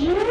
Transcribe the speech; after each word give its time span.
you. 0.00 0.27